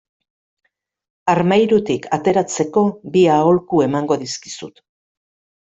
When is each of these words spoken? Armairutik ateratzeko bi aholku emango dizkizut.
Armairutik 1.33 2.09
ateratzeko 2.19 2.85
bi 3.17 3.23
aholku 3.37 3.85
emango 3.89 4.19
dizkizut. 4.27 4.87